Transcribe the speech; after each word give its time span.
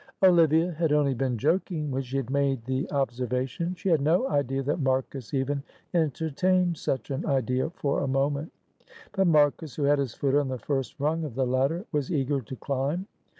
Olivia 0.23 0.71
had 0.71 0.91
only 0.91 1.13
been 1.13 1.37
joking 1.37 1.91
when 1.91 2.01
she 2.01 2.17
had 2.17 2.31
made 2.31 2.65
the 2.65 2.89
observation. 2.91 3.75
She 3.75 3.89
had 3.89 4.01
no 4.01 4.27
idea 4.27 4.63
that 4.63 4.79
Marcus 4.79 5.31
even 5.31 5.61
entertained 5.93 6.77
such 6.79 7.11
an 7.11 7.23
idea 7.23 7.69
for 7.69 8.01
a 8.01 8.07
moment, 8.07 8.51
but 9.11 9.27
Marcus, 9.27 9.75
who 9.75 9.83
had 9.83 9.99
his 9.99 10.15
foot 10.15 10.33
on 10.33 10.47
the 10.47 10.57
first 10.57 10.99
rung 10.99 11.23
of 11.23 11.35
the 11.35 11.45
ladder, 11.45 11.85
was 11.91 12.11
eager 12.11 12.41
to 12.41 12.55
climb. 12.55 13.05